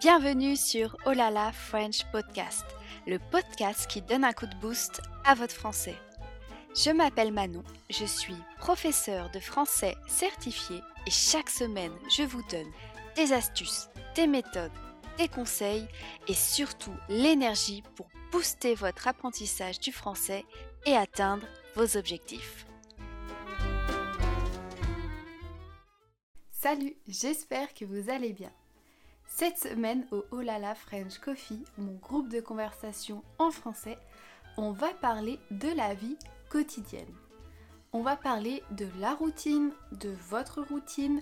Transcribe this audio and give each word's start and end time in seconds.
Bienvenue 0.00 0.56
sur 0.56 0.94
Olala 1.06 1.52
French 1.52 2.04
Podcast, 2.12 2.66
le 3.06 3.18
podcast 3.18 3.86
qui 3.86 4.02
donne 4.02 4.24
un 4.24 4.34
coup 4.34 4.46
de 4.46 4.54
boost 4.56 5.00
à 5.24 5.34
votre 5.34 5.54
français. 5.54 5.94
Je 6.74 6.90
m'appelle 6.90 7.32
Manon, 7.32 7.64
je 7.88 8.04
suis 8.04 8.36
professeure 8.58 9.30
de 9.30 9.40
français 9.40 9.96
certifiée 10.06 10.82
et 11.06 11.10
chaque 11.10 11.48
semaine 11.48 11.92
je 12.14 12.24
vous 12.24 12.42
donne 12.50 12.70
des 13.16 13.32
astuces, 13.32 13.88
des 14.14 14.26
méthodes, 14.26 14.70
des 15.16 15.28
conseils 15.28 15.88
et 16.28 16.34
surtout 16.34 16.94
l'énergie 17.08 17.82
pour 17.94 18.06
booster 18.32 18.74
votre 18.74 19.08
apprentissage 19.08 19.80
du 19.80 19.92
français 19.92 20.44
et 20.84 20.94
atteindre 20.94 21.46
vos 21.74 21.96
objectifs. 21.96 22.66
Salut, 26.50 26.96
j'espère 27.08 27.72
que 27.72 27.86
vous 27.86 28.10
allez 28.10 28.34
bien. 28.34 28.52
Cette 29.38 29.58
semaine 29.58 30.06
au 30.12 30.24
Olala 30.30 30.74
French 30.74 31.18
Coffee, 31.18 31.62
mon 31.76 31.92
groupe 31.96 32.30
de 32.30 32.40
conversation 32.40 33.22
en 33.38 33.50
français, 33.50 33.98
on 34.56 34.70
va 34.72 34.88
parler 35.02 35.38
de 35.50 35.68
la 35.76 35.92
vie 35.92 36.16
quotidienne. 36.48 37.14
On 37.92 38.00
va 38.00 38.16
parler 38.16 38.62
de 38.70 38.88
la 38.98 39.12
routine, 39.12 39.72
de 39.92 40.08
votre 40.30 40.62
routine 40.62 41.20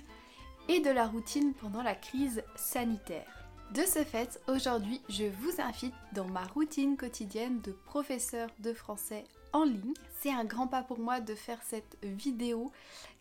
et 0.68 0.78
de 0.78 0.90
la 0.90 1.09
routine 1.09 1.54
pendant 1.54 1.82
la 1.82 1.96
crise 1.96 2.45
sanitaire. 2.54 3.43
De 3.73 3.82
ce 3.82 4.04
fait, 4.04 4.41
aujourd'hui, 4.46 5.00
je 5.09 5.24
vous 5.24 5.60
invite 5.60 5.95
dans 6.12 6.27
ma 6.27 6.45
routine 6.45 6.96
quotidienne 6.96 7.60
de 7.62 7.73
professeur 7.73 8.48
de 8.60 8.73
français 8.73 9.24
en 9.52 9.64
ligne. 9.64 9.95
C'est 10.20 10.32
un 10.32 10.45
grand 10.45 10.68
pas 10.68 10.82
pour 10.82 10.98
moi 10.98 11.20
de 11.20 11.34
faire 11.34 11.60
cette 11.62 11.96
vidéo 12.02 12.70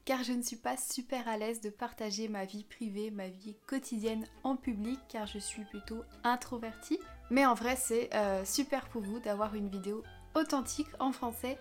car 0.06 0.24
je 0.24 0.34
ne 0.34 0.42
suis 0.42 0.58
pas 0.58 0.78
super 0.78 1.28
à 1.28 1.38
l'aise 1.38 1.62
de 1.62 1.70
partager 1.70 2.28
ma 2.28 2.46
vie 2.46 2.66
privée, 2.66 3.10
ma 3.10 3.30
vie 3.30 3.56
quotidienne 3.68 4.26
en 4.44 4.56
public 4.56 5.00
car 5.10 5.26
je 5.26 5.40
suis 5.40 5.64
plutôt 5.66 6.04
introvertie. 6.24 7.00
Mais 7.30 7.46
en 7.46 7.54
vrai, 7.54 7.76
c'est 7.76 8.14
euh, 8.14 8.46
super 8.46 8.90
pour 8.90 9.02
vous 9.02 9.20
d'avoir 9.20 9.56
une 9.56 9.70
vidéo 9.70 10.04
authentique 10.36 10.90
en 11.00 11.12
français 11.12 11.58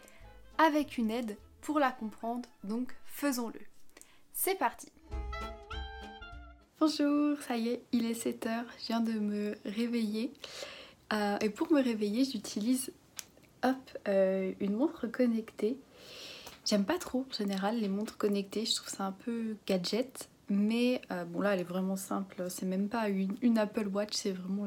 avec 0.59 0.99
une 0.99 1.11
aide 1.11 1.39
pour 1.61 1.79
la 1.79 1.93
comprendre, 1.93 2.49
donc 2.65 2.95
faisons-le. 3.07 3.61
C'est 4.33 4.57
parti 4.57 4.91
Bonjour, 6.85 7.41
ça 7.47 7.57
y 7.57 7.69
est, 7.69 7.83
il 7.93 8.07
est 8.07 8.21
7h, 8.21 8.65
je 8.81 8.87
viens 8.89 9.01
de 9.01 9.13
me 9.13 9.55
réveiller. 9.65 10.33
Euh, 11.13 11.39
et 11.41 11.49
pour 11.49 11.73
me 11.73 11.81
réveiller, 11.81 12.25
j'utilise 12.25 12.91
euh, 14.09 14.53
une 14.59 14.73
montre 14.73 15.07
connectée. 15.07 15.79
J'aime 16.67 16.85
pas 16.85 16.99
trop 16.99 17.25
en 17.31 17.33
général 17.33 17.79
les 17.79 17.89
montres 17.89 18.19
connectées, 18.19 18.65
je 18.65 18.75
trouve 18.75 18.89
ça 18.89 19.05
un 19.05 19.13
peu 19.13 19.55
gadget. 19.65 20.29
Mais 20.49 21.01
euh, 21.13 21.25
bon 21.25 21.43
là 21.43 21.55
elle 21.55 21.61
est 21.61 21.63
vraiment 21.63 21.95
simple, 21.95 22.47
c'est 22.49 22.67
même 22.67 22.89
pas 22.89 23.09
une, 23.09 23.59
Apple 23.59 23.87
Watch, 23.87 24.15
c'est 24.15 24.33
vraiment 24.33 24.67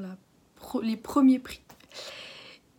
les 0.83 0.95
premiers 0.95 1.39
prix. 1.39 1.63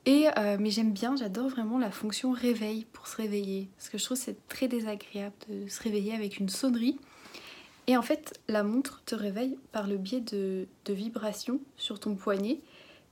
Et, 0.07 0.29
mais 0.59 0.71
j'aime 0.71 0.93
bien, 0.93 1.15
j'adore 1.15 1.51
vraiment 1.51 1.79
la 1.79 1.91
fonction 1.91 2.33
réveil 2.33 2.87
pour 2.91 3.07
se 3.07 3.19
réveiller. 3.19 3.69
Parce 3.77 3.91
que 3.91 3.99
je 3.99 4.05
trouve 4.07 4.17
c'est 4.17 4.49
très 4.49 4.67
désagréable 4.67 5.35
de 5.51 5.69
se 5.69 5.83
réveiller 5.83 6.15
avec 6.15 6.39
une 6.39 6.49
sonnerie. 6.49 6.99
Et 7.87 7.97
en 7.97 8.03
fait, 8.03 8.41
la 8.49 8.63
montre 8.63 9.03
te 9.05 9.15
réveille 9.15 9.59
par 9.73 9.87
le 9.87 9.97
biais 9.97 10.21
de, 10.21 10.67
vibrations 10.89 11.61
sur 11.77 12.01
ton 12.01 12.15
poignet. 12.15 12.61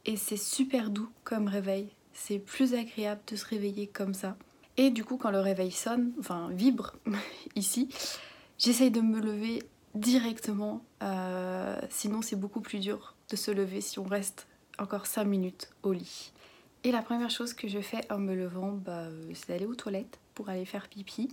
Et 0.04 0.16
c'est 0.16 0.36
super 0.36 0.90
doux 0.90 1.08
comme 1.22 1.48
réveil. 1.48 1.88
C'est 2.12 2.38
plus 2.38 2.74
agréable 2.74 3.20
de 3.26 3.36
se 3.36 3.46
réveiller 3.46 3.86
comme 3.86 4.14
ça. 4.14 4.36
Et 4.76 4.90
du 4.90 5.04
coup, 5.04 5.16
quand 5.16 5.30
le 5.30 5.40
réveil 5.40 5.70
sonne, 5.70 6.12
enfin 6.18 6.48
vibre 6.50 6.94
ici, 7.54 7.88
j'essaye 8.58 8.90
de 8.90 9.00
me 9.00 9.20
lever 9.20 9.62
directement. 9.94 10.84
Euh, 11.02 11.80
sinon, 11.90 12.22
c'est 12.22 12.36
beaucoup 12.36 12.60
plus 12.60 12.80
dur 12.80 13.14
de 13.30 13.36
se 13.36 13.50
lever 13.50 13.80
si 13.80 13.98
on 13.98 14.04
reste 14.04 14.46
encore 14.78 15.06
5 15.06 15.24
minutes 15.24 15.70
au 15.82 15.92
lit. 15.92 16.32
Et 16.82 16.92
la 16.92 17.00
première 17.00 17.30
chose 17.30 17.54
que 17.54 17.68
je 17.68 17.80
fais 17.80 18.00
en 18.12 18.18
me 18.18 18.34
levant, 18.34 18.72
bah, 18.72 19.06
c'est 19.32 19.48
d'aller 19.48 19.66
aux 19.66 19.74
toilettes 19.74 20.18
pour 20.34 20.48
aller 20.48 20.66
faire 20.66 20.88
pipi. 20.88 21.28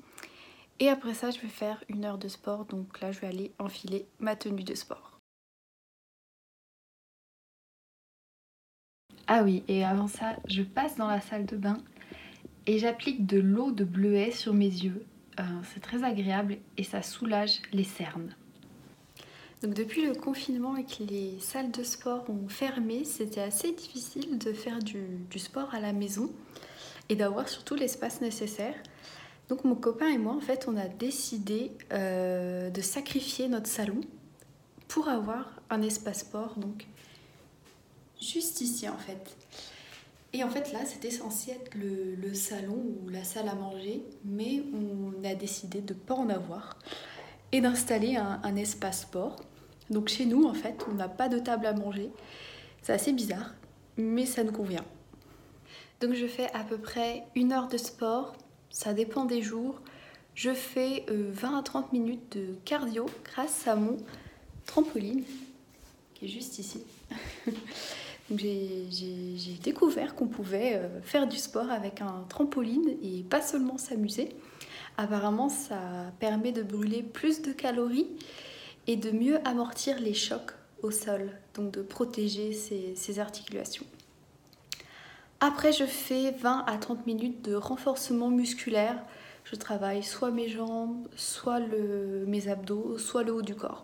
Et 0.82 0.90
après 0.90 1.14
ça, 1.14 1.30
je 1.30 1.40
vais 1.40 1.48
faire 1.48 1.84
une 1.90 2.06
heure 2.06 2.18
de 2.18 2.28
sport. 2.28 2.66
Donc 2.66 3.00
là, 3.02 3.12
je 3.12 3.20
vais 3.20 3.28
aller 3.28 3.52
enfiler 3.60 4.08
ma 4.20 4.36
tenue 4.36 4.64
de 4.64 4.74
sport. 4.74 5.20
Ah 9.28 9.44
oui, 9.44 9.64
et 9.68 9.86
avant 9.86 10.08
ça, 10.08 10.38
je 10.48 10.64
passe 10.64 10.96
dans 10.98 11.08
la 11.08 11.22
salle 11.22 11.46
de 11.46 11.56
bain 11.56 11.78
et 12.66 12.80
j'applique 12.80 13.28
de 13.28 13.40
l'eau 13.40 13.72
de 13.72 13.84
bleuet 13.84 14.32
sur 14.32 14.56
mes 14.56 14.66
yeux. 14.66 15.06
Euh, 15.40 15.44
c'est 15.72 15.82
très 15.82 16.04
agréable 16.04 16.58
et 16.78 16.84
ça 16.84 17.04
soulage 17.04 17.62
les 17.72 17.84
cernes. 17.84 18.36
Donc 19.62 19.76
depuis 19.76 20.08
le 20.08 20.16
confinement 20.16 20.76
et 20.76 20.84
que 20.84 21.04
les 21.04 21.40
salles 21.40 21.70
de 21.70 21.84
sport 21.84 22.28
ont 22.28 22.50
fermé, 22.50 23.04
c'était 23.04 23.42
assez 23.42 23.72
difficile 23.72 24.40
de 24.40 24.52
faire 24.52 24.80
du, 24.80 25.06
du 25.30 25.38
sport 25.38 25.76
à 25.76 25.80
la 25.80 25.94
maison 25.94 26.32
et 27.08 27.16
d'avoir 27.16 27.48
surtout 27.48 27.76
l'espace 27.76 28.20
nécessaire. 28.20 28.74
Donc 29.52 29.66
mon 29.66 29.76
copain 29.76 30.08
et 30.08 30.18
moi, 30.18 30.34
en 30.34 30.40
fait, 30.40 30.70
on 30.70 30.78
a 30.78 30.88
décidé 30.88 31.74
euh, 31.92 32.70
de 32.70 32.80
sacrifier 32.80 33.50
notre 33.50 33.68
salon 33.68 34.00
pour 34.88 35.10
avoir 35.10 35.60
un 35.70 35.82
espace 35.82 36.20
sport, 36.20 36.58
donc 36.58 36.88
juste 38.22 38.62
ici 38.62 38.88
en 38.88 38.98
fait. 38.98 39.36
Et 40.32 40.46
en 40.46 40.50
fait 40.50 40.72
là, 40.72 40.80
c'était 40.86 41.12
censé 41.12 41.52
être 41.52 41.76
le, 41.76 42.34
salon 42.34 42.82
ou 43.04 43.10
la 43.10 43.26
salle 43.26 43.50
à 43.50 43.56
manger, 43.56 44.06
mais 44.24 44.64
on 44.74 45.22
a 45.26 45.36
décidé 45.36 45.82
de 45.82 45.94
ne 45.94 46.00
pas 46.00 46.16
en 46.16 46.30
avoir 46.30 46.80
et 47.52 47.60
d'installer 47.60 48.16
un, 48.16 48.40
un 48.44 48.56
espace 48.56 49.02
sport. 49.02 49.36
Donc 49.90 50.08
chez 50.08 50.26
nous, 50.26 50.46
en 50.46 50.54
fait, 50.54 50.86
on 50.90 50.94
n'a 50.94 51.10
pas 51.10 51.28
de 51.28 51.40
table 51.40 51.66
à 51.66 51.74
manger. 51.74 52.10
C'est 52.84 52.94
assez 52.94 53.12
bizarre, 53.12 53.54
mais 53.98 54.26
ça 54.26 54.46
nous 54.46 54.54
convient. 54.54 54.86
Donc 56.00 56.14
je 56.14 56.26
fais 56.26 56.50
à 56.54 56.64
peu 56.64 56.78
près 56.78 57.26
une 57.36 57.52
heure 57.52 57.68
de 57.68 57.76
sport 57.76 58.34
ça 58.72 58.94
dépend 58.94 59.26
des 59.26 59.42
jours. 59.42 59.80
Je 60.34 60.54
fais 60.54 61.06
20 61.10 61.56
euh, 61.56 61.60
à 61.60 61.62
30 61.62 61.94
minutes 61.94 62.38
de 62.38 62.56
cardio 62.66 63.06
grâce 63.26 63.68
à 63.68 63.76
mon 63.76 63.98
trampoline 64.66 65.24
qui 66.14 66.26
est 66.26 66.28
juste 66.30 66.58
ici. 66.58 66.84
j'ai 68.34 69.60
découvert 69.62 70.16
qu'on 70.16 70.28
pouvait 70.28 70.76
euh, 70.76 71.02
faire 71.02 71.28
du 71.28 71.38
sport 71.38 71.70
avec 71.70 72.02
un 72.02 72.26
trampoline 72.30 72.96
et 73.04 73.24
pas 73.24 73.42
seulement 73.42 73.78
s'amuser. 73.78 74.30
Apparemment, 74.98 75.50
ça 75.50 75.80
permet 76.20 76.52
de 76.52 76.64
brûler 76.64 77.04
plus 77.04 77.42
de 77.42 77.52
calories 77.52 78.08
et 78.88 78.96
de 78.96 79.12
mieux 79.12 79.40
amortir 79.46 80.00
les 80.00 80.14
chocs 80.14 80.54
au 80.82 80.92
sol, 80.92 81.32
donc 81.54 81.72
de 81.72 81.82
protéger 81.82 82.54
ses 82.54 83.20
articulations. 83.20 83.86
Après, 85.44 85.74
je 85.74 85.86
fais 85.86 86.30
20 86.30 86.66
à 86.68 86.78
30 86.78 87.08
minutes 87.08 87.44
de 87.44 87.56
renforcement 87.56 88.30
musculaire. 88.30 89.04
Je 89.44 89.56
travaille 89.56 90.04
soit 90.04 90.30
mes 90.30 90.48
jambes, 90.48 91.08
soit 91.16 91.60
mes 92.28 92.48
abdos, 92.48 93.00
soit 93.00 93.24
le 93.24 93.34
haut 93.34 93.42
du 93.42 93.56
corps. 93.56 93.84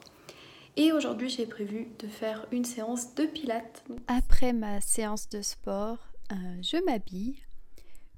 Et 0.75 0.91
aujourd'hui, 0.91 1.29
j'ai 1.29 1.47
prévu 1.47 1.88
de 1.97 2.07
faire 2.07 2.45
une 2.51 2.63
séance 2.63 3.16
de 3.16 3.25
pilates. 3.25 3.84
Après 4.06 4.53
ma 4.53 4.79
séance 4.81 5.29
de 5.29 5.41
sport, 5.41 5.97
euh, 6.31 6.35
je 6.62 6.78
m'habille. 6.85 7.40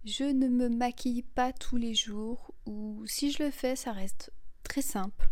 Je 0.03 0.25
ne 0.25 0.49
me 0.49 0.67
maquille 0.67 1.23
pas 1.23 1.53
tous 1.53 1.77
les 1.77 1.95
jours 1.95 2.53
ou 2.65 3.03
si 3.05 3.31
je 3.31 3.41
le 3.41 3.51
fais, 3.51 3.77
ça 3.77 3.93
reste 3.93 4.33
très 4.63 4.81
simple. 4.81 5.29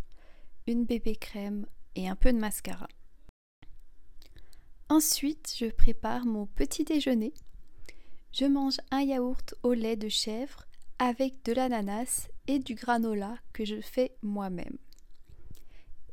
Une 0.65 0.85
bébé 0.85 1.17
crème 1.17 1.65
et 1.97 2.07
un 2.07 2.15
peu 2.15 2.31
de 2.31 2.37
mascara. 2.37 2.87
Ensuite, 4.87 5.53
je 5.57 5.65
prépare 5.65 6.25
mon 6.25 6.45
petit 6.45 6.85
déjeuner 6.85 7.33
je 8.31 8.45
mange 8.45 8.77
un 8.91 9.01
yaourt 9.01 9.55
au 9.63 9.73
lait 9.73 9.95
de 9.95 10.09
chèvre 10.09 10.65
avec 10.99 11.43
de 11.45 11.53
l'ananas 11.53 12.27
et 12.47 12.59
du 12.59 12.75
granola 12.75 13.37
que 13.53 13.65
je 13.65 13.81
fais 13.81 14.15
moi-même. 14.21 14.77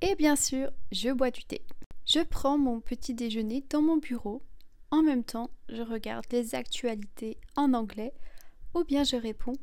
Et 0.01 0.15
bien 0.17 0.37
sûr, 0.37 0.71
je 0.93 1.11
bois 1.11 1.31
du 1.31 1.45
thé. 1.45 1.63
Je 2.07 2.21
prends 2.21 2.59
mon 2.59 2.81
petit 2.81 3.15
déjeuner 3.15 3.65
dans 3.71 3.81
mon 3.81 3.97
bureau. 3.97 4.43
En 4.91 5.03
même 5.03 5.25
temps, 5.25 5.51
je 5.69 5.83
regarde 5.83 6.27
les 6.31 6.55
actualités 6.55 7.39
en 7.57 7.73
anglais 7.73 8.13
ou 8.75 8.85
bien 8.85 9.05
je 9.05 9.17
réponds 9.17 9.57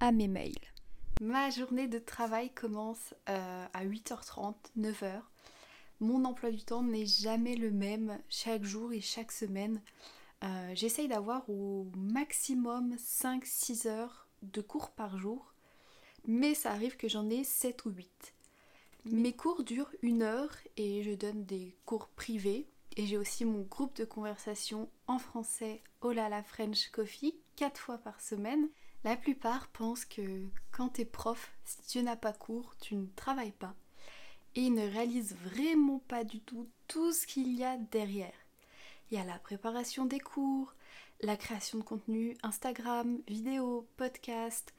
à 0.00 0.12
mes 0.12 0.28
mails. 0.28 0.52
Ma 1.22 1.48
journée 1.48 1.88
de 1.88 1.98
travail 1.98 2.50
commence 2.50 3.14
euh, 3.30 3.66
à 3.72 3.86
8h30, 3.86 4.54
9h. 4.78 5.22
Mon 6.00 6.26
emploi 6.26 6.50
du 6.50 6.62
temps 6.62 6.82
n'est 6.82 7.06
jamais 7.06 7.56
le 7.56 7.70
même 7.70 8.18
chaque 8.28 8.64
jour 8.64 8.92
et 8.92 9.00
chaque 9.00 9.32
semaine. 9.32 9.80
Euh, 10.46 10.70
j'essaye 10.74 11.08
d'avoir 11.08 11.48
au 11.50 11.90
maximum 11.96 12.94
5-6 12.96 13.88
heures 13.88 14.28
de 14.42 14.60
cours 14.60 14.90
par 14.90 15.18
jour, 15.18 15.54
mais 16.26 16.54
ça 16.54 16.70
arrive 16.70 16.96
que 16.96 17.08
j'en 17.08 17.28
ai 17.30 17.42
7 17.42 17.84
ou 17.86 17.90
8. 17.90 18.34
Mes 19.06 19.32
cours 19.32 19.64
durent 19.64 19.92
une 20.02 20.22
heure 20.22 20.54
et 20.76 21.02
je 21.02 21.12
donne 21.12 21.44
des 21.44 21.76
cours 21.84 22.08
privés. 22.08 22.66
Et 22.96 23.06
j'ai 23.06 23.18
aussi 23.18 23.44
mon 23.44 23.60
groupe 23.62 23.94
de 23.96 24.04
conversation 24.04 24.88
en 25.06 25.18
français 25.18 25.82
Olala 26.00 26.42
French 26.42 26.88
Coffee 26.90 27.38
4 27.56 27.78
fois 27.78 27.98
par 27.98 28.20
semaine. 28.20 28.68
La 29.04 29.16
plupart 29.16 29.68
pensent 29.68 30.06
que 30.06 30.46
quand 30.72 30.90
t'es 30.90 31.04
prof, 31.04 31.52
si 31.64 31.82
tu 31.82 32.02
n'as 32.02 32.16
pas 32.16 32.32
cours, 32.32 32.74
tu 32.80 32.94
ne 32.96 33.06
travailles 33.14 33.52
pas. 33.52 33.74
et 34.54 34.62
ils 34.62 34.74
ne 34.74 34.88
réalisent 34.88 35.36
vraiment 35.36 35.98
pas 36.08 36.24
du 36.24 36.40
tout 36.40 36.68
tout 36.88 37.12
ce 37.12 37.26
qu'il 37.26 37.54
y 37.54 37.64
a 37.64 37.76
derrière. 37.76 38.45
Il 39.10 39.18
y 39.18 39.20
a 39.20 39.24
la 39.24 39.38
préparation 39.38 40.04
des 40.04 40.18
cours, 40.18 40.74
la 41.20 41.36
création 41.36 41.78
de 41.78 41.84
contenu 41.84 42.36
Instagram, 42.42 43.20
vidéo, 43.28 43.88
podcast, 43.96 44.74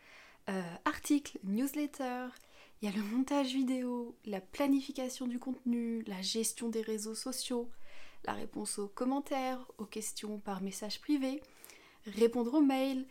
euh, 0.50 0.62
articles, 0.86 1.40
newsletter, 1.44 2.28
il 2.82 2.90
y 2.90 2.94
a 2.94 2.96
le 2.96 3.04
montage 3.04 3.54
vidéo, 3.54 4.18
la 4.26 4.42
planification 4.42 5.28
du 5.28 5.40
contenu, 5.40 6.04
la 6.04 6.22
gestion 6.22 6.70
des 6.70 6.82
réseaux 6.82 7.16
sociaux, 7.16 7.72
la 8.26 8.34
réponse 8.34 8.78
aux 8.80 8.88
commentaires, 8.88 9.66
aux 9.78 9.86
questions 9.86 10.40
par 10.40 10.62
message 10.62 11.00
privé, 11.00 11.42
répondre 12.06 12.54
aux 12.54 12.62
mails, 12.62 13.08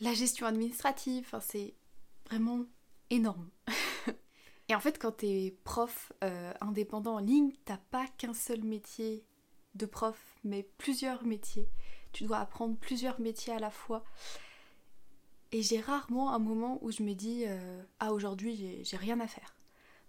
la 0.00 0.12
gestion 0.12 0.46
administrative, 0.46 1.24
enfin 1.26 1.40
c'est 1.40 1.74
vraiment 2.26 2.64
énorme. 3.10 3.48
Et 4.68 4.74
en 4.74 4.80
fait, 4.80 4.98
quand 4.98 5.18
tu 5.18 5.26
es 5.26 5.56
prof 5.64 6.12
euh, 6.22 6.52
indépendant 6.60 7.14
en 7.14 7.20
ligne, 7.20 7.52
t'as 7.64 7.78
pas 7.90 8.06
qu'un 8.18 8.34
seul 8.34 8.62
métier 8.62 9.24
de 9.74 9.86
prof, 9.86 10.18
mais 10.44 10.68
plusieurs 10.78 11.24
métiers. 11.24 11.68
Tu 12.12 12.24
dois 12.24 12.38
apprendre 12.38 12.76
plusieurs 12.76 13.20
métiers 13.20 13.52
à 13.52 13.58
la 13.58 13.70
fois. 13.70 14.04
Et 15.52 15.62
j'ai 15.62 15.80
rarement 15.80 16.32
un 16.32 16.38
moment 16.38 16.78
où 16.82 16.90
je 16.90 17.02
me 17.02 17.14
dis 17.14 17.44
euh, 17.46 17.82
Ah, 18.00 18.12
aujourd'hui, 18.12 18.82
j'ai 18.82 18.96
rien 18.96 19.20
à 19.20 19.26
faire. 19.26 19.54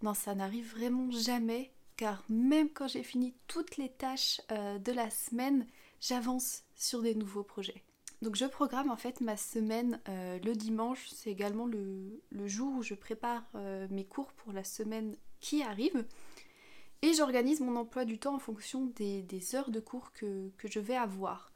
Non, 0.01 0.13
ça 0.13 0.35
n'arrive 0.35 0.71
vraiment 0.71 1.11
jamais, 1.11 1.71
car 1.97 2.23
même 2.29 2.69
quand 2.69 2.87
j'ai 2.87 3.03
fini 3.03 3.35
toutes 3.47 3.77
les 3.77 3.89
tâches 3.89 4.41
euh, 4.51 4.79
de 4.79 4.91
la 4.91 5.09
semaine, 5.09 5.65
j'avance 6.01 6.63
sur 6.75 7.01
des 7.01 7.15
nouveaux 7.15 7.43
projets. 7.43 7.83
Donc 8.21 8.35
je 8.35 8.45
programme 8.45 8.91
en 8.91 8.97
fait 8.97 9.21
ma 9.21 9.37
semaine 9.37 10.01
euh, 10.09 10.39
le 10.39 10.53
dimanche, 10.53 11.07
c'est 11.09 11.29
également 11.29 11.65
le, 11.65 12.21
jour 12.47 12.75
où 12.75 12.83
je 12.83 12.93
prépare 12.93 13.43
mes 13.89 14.05
cours 14.05 14.33
pour 14.33 14.51
la 14.51 14.65
semaine 14.65 15.15
qui 15.39 15.63
arrive. 15.63 16.05
Et 17.01 17.13
j'organise 17.13 17.61
mon 17.61 17.77
emploi 17.77 18.03
du 18.03 18.19
temps 18.19 18.35
en 18.35 18.39
fonction 18.39 18.85
des, 18.87 19.55
heures 19.55 19.71
de 19.71 19.79
cours 19.79 20.11
que, 20.11 20.51
je 20.63 20.79
vais 20.79 20.95
avoir. 20.95 21.51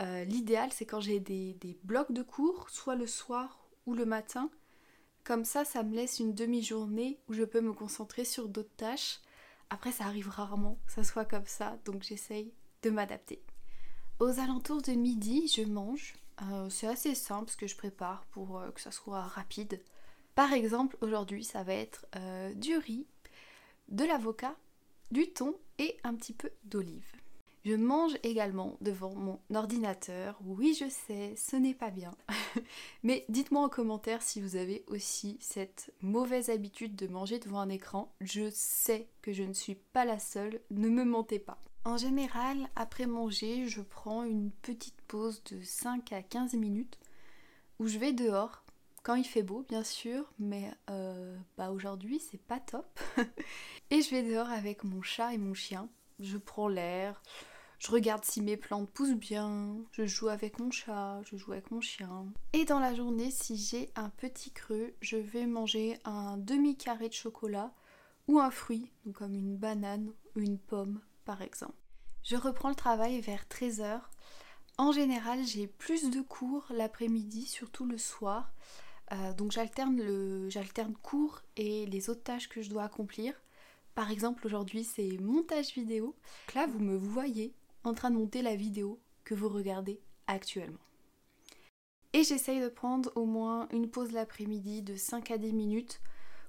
Euh, 0.00 0.24
l'idéal 0.24 0.72
c'est 0.72 0.86
quand 0.86 1.00
j'ai 1.00 1.20
des, 1.20 1.78
blocs 1.84 2.12
de 2.12 2.22
cours, 2.22 2.68
soit 2.70 2.96
le 2.96 3.06
soir 3.06 3.68
ou 3.86 3.94
le 3.94 4.04
matin. 4.04 4.50
Comme 5.22 5.44
ça, 5.44 5.64
ça 5.64 5.84
me 5.84 5.94
laisse 5.94 6.18
une 6.18 6.34
demi-journée 6.34 7.20
où 7.28 7.32
je 7.32 7.44
peux 7.44 7.60
me 7.60 7.72
concentrer 7.72 8.24
sur 8.24 8.48
d'autres 8.48 8.74
tâches. 8.76 9.20
Après, 9.70 9.92
ça 9.92 10.04
arrive 10.04 10.28
rarement 10.28 10.78
que 10.84 10.92
ça 10.92 11.04
soit 11.04 11.24
comme 11.24 11.46
ça, 11.46 11.78
donc 11.84 12.02
j'essaye 12.02 12.52
de 12.82 12.90
m'adapter. 12.90 13.40
Aux 14.18 14.40
alentours 14.40 14.82
de 14.82 14.92
midi, 14.92 15.46
je 15.46 15.62
mange. 15.62 16.16
Euh, 16.42 16.68
c'est 16.70 16.88
assez 16.88 17.14
simple 17.14 17.50
ce 17.50 17.56
que 17.56 17.68
je 17.68 17.76
prépare 17.76 18.26
pour 18.32 18.58
euh, 18.58 18.72
que 18.72 18.80
ça 18.80 18.90
soit 18.90 19.22
rapide. 19.22 19.80
Par 20.34 20.52
exemple, 20.52 20.96
aujourd'hui, 21.02 21.44
ça 21.44 21.62
va 21.62 21.74
être 21.74 22.06
du 22.56 22.78
riz, 22.78 23.06
de 23.88 24.04
l'avocat, 24.04 24.56
du 25.12 25.28
thon 25.32 25.54
et 25.78 25.96
un 26.04 26.14
petit 26.14 26.32
peu 26.32 26.50
d'olive. 26.64 27.12
Je 27.64 27.76
mange 27.76 28.16
également 28.24 28.76
devant 28.80 29.14
mon 29.14 29.38
ordinateur. 29.54 30.36
Oui, 30.44 30.76
je 30.78 30.88
sais, 30.88 31.34
ce 31.36 31.54
n'est 31.54 31.74
pas 31.74 31.90
bien. 31.90 32.12
Mais 33.04 33.24
dites-moi 33.28 33.62
en 33.62 33.68
commentaire 33.68 34.20
si 34.20 34.40
vous 34.40 34.56
avez 34.56 34.84
aussi 34.88 35.36
cette 35.40 35.92
mauvaise 36.00 36.50
habitude 36.50 36.96
de 36.96 37.06
manger 37.06 37.38
devant 37.38 37.60
un 37.60 37.68
écran. 37.68 38.12
Je 38.20 38.50
sais 38.50 39.06
que 39.20 39.32
je 39.32 39.44
ne 39.44 39.52
suis 39.52 39.76
pas 39.76 40.04
la 40.04 40.18
seule, 40.18 40.60
ne 40.72 40.88
me 40.88 41.04
mentez 41.04 41.38
pas. 41.38 41.62
En 41.84 41.96
général, 41.96 42.68
après 42.74 43.06
manger, 43.06 43.68
je 43.68 43.80
prends 43.80 44.24
une 44.24 44.50
petite 44.50 45.00
pause 45.02 45.42
de 45.44 45.62
5 45.62 46.12
à 46.12 46.22
15 46.22 46.54
minutes 46.54 46.98
où 47.78 47.86
je 47.86 47.98
vais 47.98 48.12
dehors, 48.12 48.61
quand 49.02 49.14
il 49.14 49.24
fait 49.24 49.42
beau 49.42 49.64
bien 49.68 49.84
sûr, 49.84 50.32
mais 50.38 50.70
euh, 50.90 51.36
bah 51.56 51.70
aujourd'hui 51.70 52.20
c'est 52.20 52.40
pas 52.40 52.60
top. 52.60 53.00
et 53.90 54.02
je 54.02 54.10
vais 54.10 54.22
dehors 54.22 54.50
avec 54.50 54.84
mon 54.84 55.02
chat 55.02 55.34
et 55.34 55.38
mon 55.38 55.54
chien. 55.54 55.88
Je 56.20 56.36
prends 56.38 56.68
l'air, 56.68 57.20
je 57.78 57.90
regarde 57.90 58.24
si 58.24 58.42
mes 58.42 58.56
plantes 58.56 58.90
poussent 58.90 59.16
bien, 59.16 59.76
je 59.90 60.06
joue 60.06 60.28
avec 60.28 60.60
mon 60.60 60.70
chat, 60.70 61.20
je 61.24 61.36
joue 61.36 61.52
avec 61.52 61.72
mon 61.72 61.80
chien. 61.80 62.26
Et 62.52 62.64
dans 62.64 62.78
la 62.78 62.94
journée, 62.94 63.32
si 63.32 63.56
j'ai 63.56 63.90
un 63.96 64.08
petit 64.08 64.52
creux, 64.52 64.94
je 65.00 65.16
vais 65.16 65.46
manger 65.46 65.98
un 66.04 66.36
demi-carré 66.36 67.08
de 67.08 67.14
chocolat 67.14 67.72
ou 68.28 68.38
un 68.38 68.52
fruit, 68.52 68.88
comme 69.14 69.34
une 69.34 69.56
banane 69.56 70.12
ou 70.36 70.40
une 70.40 70.58
pomme 70.58 71.00
par 71.24 71.42
exemple. 71.42 71.74
Je 72.22 72.36
reprends 72.36 72.68
le 72.68 72.76
travail 72.76 73.20
vers 73.20 73.46
13h. 73.46 74.00
En 74.78 74.92
général, 74.92 75.44
j'ai 75.44 75.66
plus 75.66 76.10
de 76.10 76.20
cours 76.20 76.66
l'après-midi, 76.70 77.46
surtout 77.46 77.84
le 77.84 77.98
soir. 77.98 78.52
Euh, 79.12 79.32
donc 79.34 79.52
j'alterne 79.52 79.96
le 79.96 80.48
j'alterne 80.48 80.94
cours 80.94 81.42
et 81.56 81.86
les 81.86 82.08
autres 82.08 82.22
tâches 82.22 82.48
que 82.48 82.62
je 82.62 82.70
dois 82.70 82.84
accomplir. 82.84 83.34
Par 83.94 84.10
exemple, 84.10 84.46
aujourd'hui, 84.46 84.84
c'est 84.84 85.18
montage 85.18 85.74
vidéo. 85.74 86.16
là, 86.54 86.66
vous 86.66 86.78
me 86.78 86.96
voyez 86.96 87.54
en 87.84 87.92
train 87.92 88.10
de 88.10 88.16
monter 88.16 88.40
la 88.40 88.56
vidéo 88.56 88.98
que 89.24 89.34
vous 89.34 89.48
regardez 89.48 90.00
actuellement. 90.26 90.78
Et 92.14 92.24
j'essaye 92.24 92.60
de 92.60 92.68
prendre 92.68 93.10
au 93.14 93.24
moins 93.24 93.68
une 93.72 93.90
pause 93.90 94.12
l'après-midi 94.12 94.82
de 94.82 94.96
5 94.96 95.30
à 95.30 95.38
10 95.38 95.52
minutes 95.52 96.00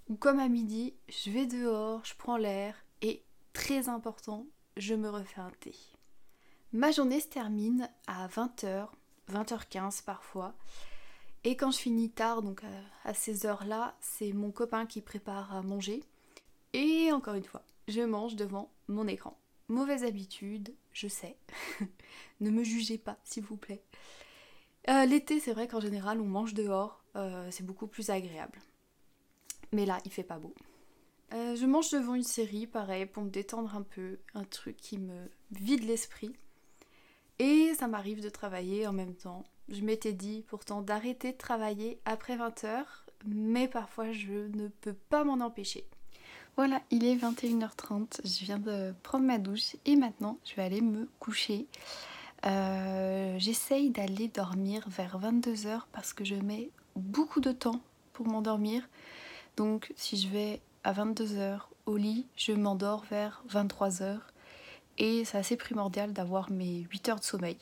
où 0.09 0.15
comme 0.15 0.39
à 0.39 0.49
midi, 0.49 0.93
je 1.07 1.31
vais 1.31 1.45
dehors, 1.45 2.03
je 2.03 2.13
prends 2.15 2.37
l'air 2.37 2.75
et 3.01 3.23
très 3.53 3.87
important, 3.87 4.45
je 4.75 4.95
me 4.95 5.09
refais 5.09 5.39
un 5.39 5.51
thé. 5.61 5.73
Ma 6.73 6.91
journée 6.91 7.19
se 7.19 7.27
termine 7.27 7.89
à 8.07 8.27
20h, 8.27 8.87
20h15 9.31 10.03
parfois. 10.03 10.55
Et 11.43 11.57
quand 11.57 11.71
je 11.71 11.79
finis 11.79 12.09
tard, 12.09 12.41
donc 12.41 12.61
à 13.03 13.13
ces 13.13 13.45
heures-là, 13.45 13.95
c'est 13.99 14.31
mon 14.31 14.51
copain 14.51 14.85
qui 14.85 15.01
prépare 15.01 15.53
à 15.53 15.61
manger. 15.61 16.03
Et 16.73 17.11
encore 17.11 17.35
une 17.35 17.43
fois, 17.43 17.63
je 17.87 18.01
mange 18.01 18.35
devant 18.35 18.71
mon 18.87 19.07
écran. 19.07 19.37
Mauvaise 19.67 20.03
habitude, 20.03 20.73
je 20.91 21.07
sais. 21.07 21.37
ne 22.41 22.49
me 22.49 22.63
jugez 22.63 22.97
pas, 22.97 23.17
s'il 23.23 23.43
vous 23.43 23.57
plaît. 23.57 23.83
Euh, 24.89 25.05
l'été, 25.05 25.39
c'est 25.39 25.53
vrai 25.53 25.67
qu'en 25.67 25.79
général, 25.79 26.19
on 26.19 26.25
mange 26.25 26.53
dehors. 26.53 27.03
Euh, 27.15 27.47
c'est 27.51 27.65
beaucoup 27.65 27.87
plus 27.87 28.09
agréable. 28.09 28.59
Mais 29.71 29.85
là, 29.85 29.99
il 30.05 30.11
fait 30.11 30.23
pas 30.23 30.39
beau. 30.39 30.53
Euh, 31.33 31.55
je 31.55 31.65
mange 31.65 31.89
devant 31.89 32.15
une 32.15 32.23
série, 32.23 32.67
pareil, 32.67 33.05
pour 33.05 33.23
me 33.23 33.29
détendre 33.29 33.75
un 33.75 33.81
peu, 33.81 34.19
un 34.35 34.43
truc 34.43 34.77
qui 34.77 34.97
me 34.97 35.29
vide 35.51 35.83
l'esprit. 35.83 36.33
Et 37.39 37.73
ça 37.75 37.87
m'arrive 37.87 38.21
de 38.21 38.29
travailler 38.29 38.85
en 38.85 38.93
même 38.93 39.15
temps. 39.15 39.43
Je 39.69 39.81
m'étais 39.81 40.13
dit 40.13 40.43
pourtant 40.47 40.81
d'arrêter 40.81 41.31
de 41.31 41.37
travailler 41.37 41.99
après 42.05 42.37
20h, 42.37 42.83
mais 43.25 43.67
parfois 43.67 44.11
je 44.11 44.47
ne 44.55 44.67
peux 44.67 44.93
pas 44.93 45.23
m'en 45.23 45.43
empêcher. 45.43 45.85
Voilà, 46.55 46.81
il 46.91 47.03
est 47.03 47.15
21h30, 47.15 48.19
je 48.23 48.45
viens 48.45 48.59
de 48.59 48.93
prendre 49.01 49.25
ma 49.25 49.39
douche 49.39 49.75
et 49.85 49.95
maintenant 49.95 50.37
je 50.45 50.55
vais 50.55 50.61
aller 50.61 50.81
me 50.81 51.09
coucher. 51.19 51.67
Euh, 52.45 53.35
j'essaye 53.39 53.89
d'aller 53.89 54.27
dormir 54.27 54.83
vers 54.87 55.19
22h 55.19 55.83
parce 55.93 56.13
que 56.13 56.25
je 56.25 56.35
mets 56.35 56.69
beaucoup 56.95 57.39
de 57.39 57.51
temps 57.51 57.81
pour 58.11 58.27
m'endormir. 58.27 58.87
Donc 59.55 59.93
si 59.95 60.17
je 60.17 60.27
vais 60.27 60.61
à 60.83 60.93
22h 60.93 61.61
au 61.85 61.97
lit, 61.97 62.27
je 62.35 62.51
m'endors 62.51 63.03
vers 63.09 63.43
23h 63.49 64.19
et 64.97 65.25
c'est 65.25 65.37
assez 65.37 65.57
primordial 65.57 66.13
d'avoir 66.13 66.51
mes 66.51 66.85
8 66.91 67.09
heures 67.09 67.19
de 67.19 67.23
sommeil. 67.23 67.57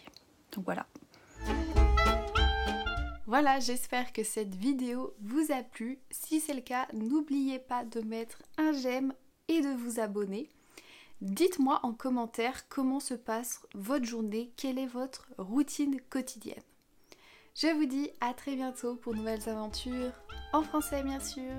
Donc 0.52 0.66
voilà. 0.66 0.86
Voilà, 3.32 3.62
j'espère 3.62 4.12
que 4.12 4.26
cette 4.26 4.56
vidéo 4.56 5.14
vous 5.22 5.54
a 5.54 5.64
plu. 5.64 6.00
Si 6.10 6.42
c'est 6.42 6.54
le 6.54 6.60
cas, 6.60 6.86
n'oubliez 6.92 7.60
pas 7.60 7.86
de 7.86 8.02
mettre 8.02 8.40
un 8.58 8.74
j'aime 8.74 9.14
et 9.48 9.62
de 9.62 9.70
vous 9.70 10.02
abonner. 10.02 10.50
Dites-moi 11.22 11.80
en 11.84 11.94
commentaire 11.94 12.68
comment 12.68 13.00
se 13.00 13.14
passe 13.14 13.62
votre 13.74 14.04
journée, 14.04 14.52
quelle 14.58 14.78
est 14.78 14.86
votre 14.86 15.30
routine 15.38 16.02
quotidienne. 16.10 16.62
Je 17.56 17.68
vous 17.68 17.86
dis 17.86 18.10
à 18.20 18.34
très 18.34 18.58
bientôt 18.58 18.96
pour 18.96 19.16
nouvelles 19.16 19.48
aventures, 19.48 20.12
en 20.52 20.64
français 20.64 21.02
bien 21.02 21.22
sûr. 21.22 21.54